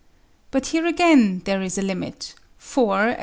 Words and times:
But 0.49 0.65
here 0.67 0.87
again 0.87 1.43
there 1.45 1.61
is 1.61 1.77
a 1.77 1.83
limit, 1.83 2.33
for, 2.57 3.01
as 3.01 3.03
Pro 3.03 3.07
Pkola. 3.13 3.19